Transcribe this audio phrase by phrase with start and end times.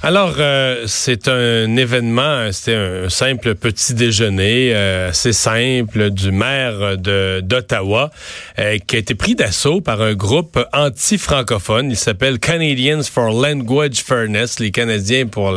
[0.00, 6.96] Alors, euh, c'est un événement, c'était un simple petit déjeuner euh, assez simple du maire
[6.96, 8.12] d'Ottawa
[8.60, 11.90] euh, qui a été pris d'assaut par un groupe anti-francophone.
[11.90, 15.52] Il s'appelle Canadians for Language Fairness, les Canadiens pour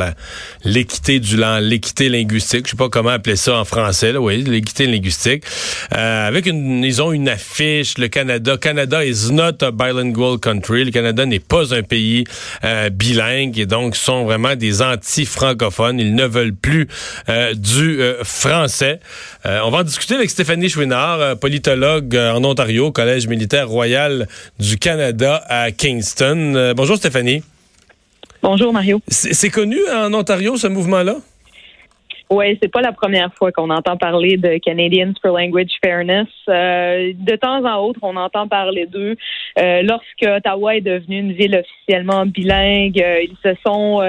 [0.64, 2.66] l'équité du l'équité linguistique.
[2.66, 5.44] Je sais pas comment appeler ça en français, là, oui, l'équité linguistique.
[5.92, 10.84] avec une, ils ont une affiche, le Canada, Canada is not a bilingual country.
[10.84, 12.24] Le Canada n'est pas un pays
[12.90, 16.00] bilingue et donc sont vraiment des anti-francophones.
[16.00, 16.88] Ils ne veulent plus
[17.28, 19.00] euh, du euh, français.
[19.44, 24.26] Euh, on va en discuter avec Stéphanie Chouinard, politologue en Ontario, Collège militaire royal
[24.58, 26.72] du Canada à Kingston.
[26.74, 27.42] bonjour Stéphanie.
[28.42, 29.00] Bonjour Mario.
[29.08, 31.16] C'est connu en Ontario ce mouvement-là?
[32.34, 36.28] Oui, c'est pas la première fois qu'on entend parler de Canadians for Language Fairness.
[36.48, 39.16] Euh, de temps en autre, on entend parler d'eux.
[39.58, 44.00] Euh, lorsque Ottawa est devenue une ville officiellement bilingue, euh, ils se sont,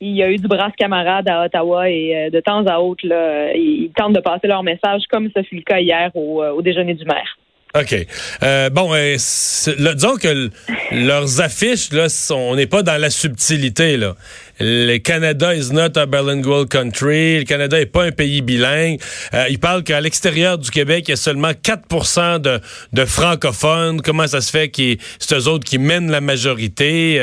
[0.00, 3.52] il y a eu du brasse camarade à Ottawa et de temps à autre, là,
[3.54, 6.94] ils tentent de passer leur message, comme ce fut le cas hier au, au déjeuner
[6.94, 7.37] du maire.
[7.74, 8.06] OK.
[8.42, 10.50] Euh, bon, euh, disons que
[10.90, 13.98] leurs affiches, là, on n'est pas dans la subtilité.
[13.98, 14.16] Là.
[14.58, 17.40] Le Canada is not a bilingual country.
[17.40, 18.98] Le Canada n'est pas un pays bilingue.
[19.34, 22.60] Euh, ils parlent qu'à l'extérieur du Québec, il y a seulement 4 de,
[22.94, 24.00] de francophones.
[24.00, 27.20] Comment ça se fait que c'est eux autres qui mènent la majorité?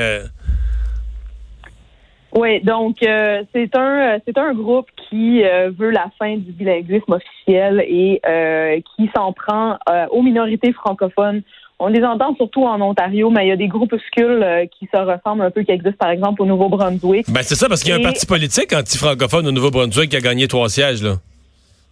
[2.35, 2.39] Euh?
[2.39, 7.13] Oui, donc euh, c'est un c'est un groupe qui euh, veut la fin du bilinguisme
[7.13, 9.77] officiel et euh, qui s'en prend
[10.11, 11.41] aux minorités francophones.
[11.77, 15.41] On les entend surtout en Ontario, mais il y a des groupuscules qui se ressemblent
[15.41, 17.29] un peu, qui existent par exemple au Nouveau-Brunswick.
[17.29, 20.21] Ben c'est ça, parce qu'il y a un parti politique anti-francophone au Nouveau-Brunswick qui a
[20.21, 21.15] gagné trois sièges là.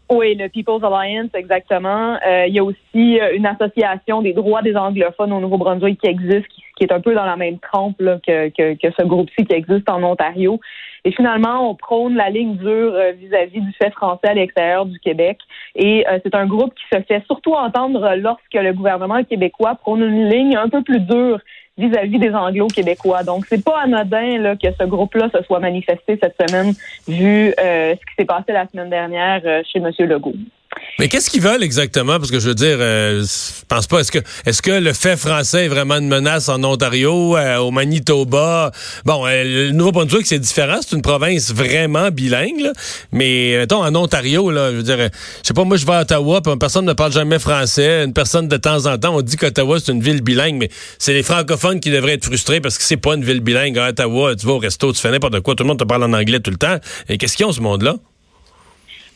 [0.09, 2.17] Oui, le People's Alliance, exactement.
[2.27, 6.08] Euh, il y a aussi euh, une association des droits des anglophones au Nouveau-Brunswick qui
[6.08, 6.47] existe,
[6.77, 9.89] qui, est un peu dans la même trempe que, que, que, ce groupe-ci qui existe
[9.89, 10.59] en Ontario.
[11.05, 14.99] Et finalement, on prône la ligne dure euh, vis-à-vis du fait français à l'extérieur du
[14.99, 15.39] Québec.
[15.75, 20.30] Et c'est un groupe qui se fait surtout entendre lorsque le gouvernement québécois prône une
[20.30, 21.39] ligne un peu plus dure
[21.77, 23.23] vis-à-vis des Anglo-Québécois.
[23.23, 26.73] Donc, c'est pas anodin là, que ce groupe-là se soit manifesté cette semaine,
[27.08, 29.92] vu euh, ce qui s'est passé la semaine dernière euh, chez M.
[29.99, 30.33] Legault.
[31.00, 32.17] Mais qu'est-ce qu'ils veulent exactement?
[32.17, 34.00] Parce que je veux dire, euh, je pense pas.
[34.00, 37.72] Est-ce que est-ce que le fait français est vraiment une menace en Ontario, euh, au
[37.72, 38.72] Manitoba?
[39.04, 40.78] Bon, euh, le Nouveau-Brunswick, c'est différent.
[40.82, 42.72] C'est une province vraiment bilingue.
[43.11, 46.02] Mais mettons, en Ontario, là, je veux dire, je sais pas, moi je vais à
[46.02, 48.04] Ottawa, puis personne ne parle jamais français.
[48.04, 50.70] Une personne de temps en temps, on dit qu'Ottawa, c'est une ville bilingue, mais
[51.00, 53.78] c'est les francophones qui devraient être frustrés parce que c'est pas une ville bilingue.
[53.80, 56.04] À Ottawa, tu vas au resto, tu fais n'importe quoi, tout le monde te parle
[56.04, 56.78] en anglais tout le temps.
[57.10, 57.95] Et qu'est-ce qu'ils ont, ce monde-là?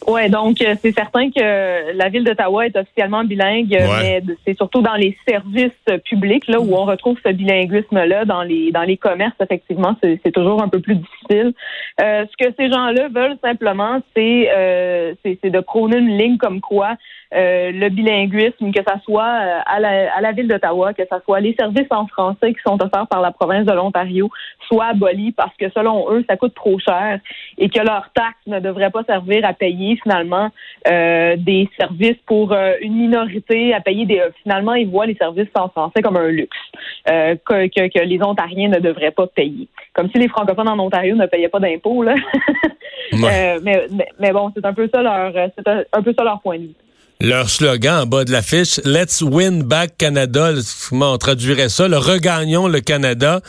[0.09, 4.81] Oui, donc euh, c'est certain que la ville d'Ottawa est officiellement bilingue, mais c'est surtout
[4.81, 5.71] dans les services
[6.05, 8.23] publics là où on retrouve ce bilinguisme-là.
[8.23, 11.53] Dans les dans les commerces, effectivement, c'est toujours un peu plus difficile.
[12.01, 16.61] Euh, ce que ces gens-là veulent simplement, c'est euh, c'est de prôner une ligne comme
[16.61, 16.95] quoi
[17.33, 21.19] euh, le bilinguisme, que ça soit euh, à la, à la ville d'Ottawa, que ça
[21.25, 24.29] soit les services en français qui sont offerts par la province de l'Ontario,
[24.67, 27.19] soient abolis parce que selon eux, ça coûte trop cher
[27.57, 30.49] et que leurs taxes ne devraient pas servir à payer finalement
[30.87, 34.21] euh, des services pour une minorité, à payer des.
[34.43, 36.57] finalement, ils voient les services en français comme un luxe
[37.05, 39.67] que, que, que, les Ontariens ne devraient pas payer.
[39.93, 42.15] Comme si les francophones en Ontario ne payaient pas d'impôts là.
[43.13, 43.87] mais, mais,
[44.19, 46.75] mais, bon, c'est un peu ça leur c'est un peu ça leur point de vue
[47.19, 50.51] leur slogan en bas de l'affiche, Let's win back Canada,
[50.89, 53.41] comment on traduirait ça, le regagnons le Canada.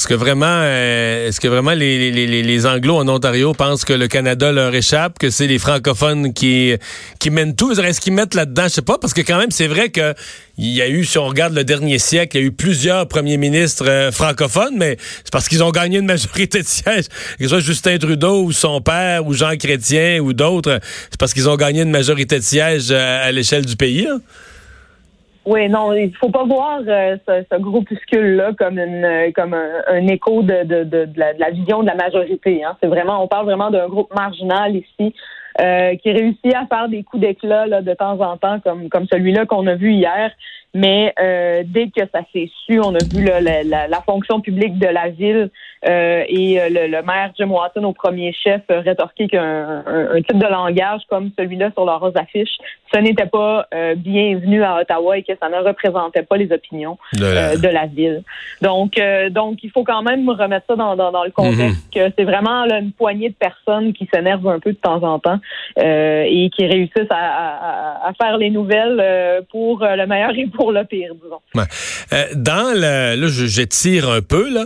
[0.00, 4.08] Est-ce que vraiment, euh, est-ce que vraiment les, les, Anglo en Ontario pensent que le
[4.08, 6.74] Canada leur échappe, que c'est les francophones qui
[7.18, 7.78] qui mènent tout?
[7.78, 8.62] Est-ce qu'ils mettent là-dedans?
[8.62, 10.14] Je sais pas, parce que quand même, c'est vrai que
[10.56, 13.08] il y a eu, si on regarde le dernier siècle, il y a eu plusieurs
[13.08, 17.08] premiers ministres euh, francophones, mais c'est parce qu'ils ont gagné une majorité de sièges.
[17.36, 20.80] Que ce soit Justin Trudeau ou son père ou Jean Chrétien ou d'autres,
[21.10, 24.06] c'est parce qu'ils ont gagné une majorité de sièges euh, à, l'échelle du pays.
[24.10, 24.22] Hein?
[25.46, 30.06] Oui, non, il faut pas voir euh, ce, ce groupuscule-là comme une euh, comme un,
[30.06, 32.62] écho de, de, de, la, vision de la majorité.
[32.62, 32.76] Hein.
[32.82, 35.14] C'est vraiment, on parle vraiment d'un groupe marginal ici.
[35.58, 39.46] Qui réussit à faire des coups d'éclat là, de temps en temps, comme, comme celui-là
[39.46, 40.30] qu'on a vu hier.
[40.72, 44.86] Mais euh, dès que ça s'est su, on a vu la, la, fonction publique de
[44.86, 45.50] la ville
[45.88, 50.46] euh, et euh, le, maire Jim Watson au premier chef rétorquer qu'un un, type de
[50.46, 52.56] langage comme celui-là sur leurs affiches,
[52.94, 57.68] ce n'était pas bienvenu à Ottawa et que ça ne représentait pas les opinions de
[57.68, 58.22] la, ville.
[58.62, 59.00] Donc,
[59.30, 62.08] donc il faut quand même remettre ça dans, dans, le contexte mhm.
[62.08, 65.39] que c'est vraiment une poignée de personnes qui s'énervent un peu de temps en temps
[65.76, 71.66] et qui réussissent à, faire les nouvelles pour le meilleur et pour le pire, disons.
[72.12, 74.64] Euh, dans le, là, j'étire un peu, là,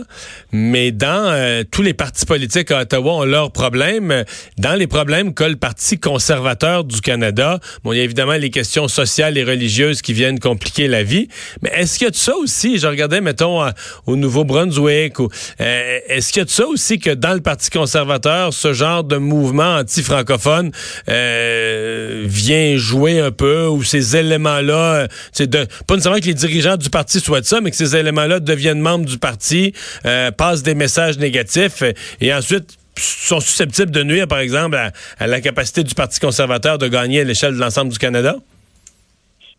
[0.51, 4.23] mais dans euh, tous les partis politiques à Ottawa ont leurs problèmes.
[4.57, 8.49] Dans les problèmes qu'a le Parti conservateur du Canada, bon, il y a évidemment les
[8.49, 11.27] questions sociales et religieuses qui viennent compliquer la vie,
[11.61, 12.77] mais est-ce qu'il y a de ça aussi?
[12.77, 13.61] Je regardais, mettons,
[14.05, 15.29] au Nouveau-Brunswick, ou
[15.61, 19.03] euh, est-ce qu'il y a de ça aussi que dans le Parti conservateur, ce genre
[19.03, 20.64] de mouvement anti-francophone
[21.07, 27.19] vient jouer un peu, ou ces éléments-là, c'est pas nécessairement que les dirigeants du parti
[27.19, 29.73] souhaitent ça, mais que ces éléments-là deviennent membres du parti,
[30.05, 34.77] euh, passent des messages négatifs euh, et ensuite sont susceptibles de nuire, par exemple,
[35.19, 38.37] à, la capacité du Parti conservateur de gagner à l'échelle de l'ensemble du Canada?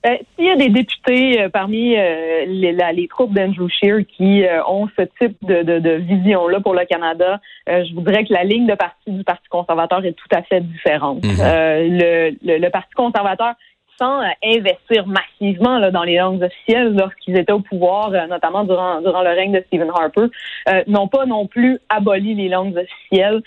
[0.07, 5.03] Ben, s'il y a des députés euh, parmi les, troupes d'Andrew Scheer qui ont ce
[5.21, 9.49] type de, vision-là pour le Canada, je voudrais que la ligne de parti du Parti
[9.49, 11.25] conservateur est tout à fait différente.
[11.25, 12.39] Mm-hmm.
[12.41, 13.55] le, Parti conservateur
[13.99, 18.65] sans euh, investir massivement là, dans les langues officielles lorsqu'ils étaient au pouvoir, euh, notamment
[18.65, 20.27] durant, durant le règne de Stephen Harper,
[20.69, 23.43] euh, n'ont pas non plus aboli les langues officielles,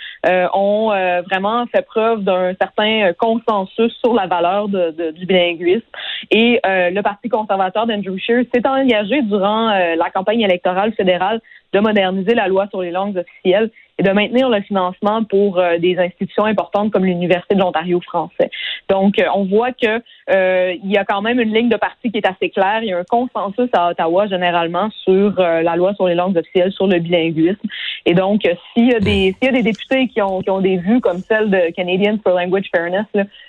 [0.54, 0.90] ont
[1.30, 5.86] vraiment fait preuve d'un certain consensus sur la valeur de, du bilinguisme.
[6.32, 11.42] Et le Parti conservateur d'Andrew Scheer s'est engagé durant la campagne électorale fédérale
[11.74, 13.70] de moderniser la loi sur les langues officielles
[14.00, 18.50] et de maintenir le financement pour euh, des institutions importantes comme l'Université de l'Ontario français.
[18.90, 20.02] Donc, euh, on voit que
[20.32, 22.80] euh, il y a quand même une ligne de parti qui est assez claire.
[22.82, 26.72] Il y a un consensus à Ottawa généralement sur la loi sur les langues officielles,
[26.72, 27.60] sur le bilinguisme.
[28.06, 28.42] Et donc,
[28.74, 31.02] s'il y a des s'il y a des députés qui ont qui ont des vues
[31.02, 33.06] comme celle de Canadians for Language Fairness,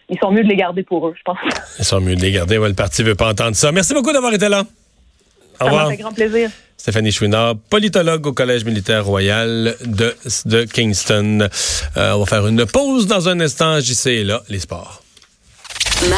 [0.09, 1.39] ils sont mieux de les garder pour eux, je pense.
[1.79, 2.59] Ils sont mieux de les garder.
[2.59, 3.71] Ouais, le parti veut pas entendre ça.
[3.71, 4.65] Merci beaucoup d'avoir été là.
[5.61, 5.83] Au revoir.
[5.83, 6.51] Ça m'a fait grand plaisir.
[6.81, 10.17] Stéphanie Chouinard, politologue au Collège militaire royal de,
[10.47, 11.47] de Kingston.
[11.99, 13.81] Euh, on va faire une pause dans un instant.
[13.81, 15.03] JC est là, les sports.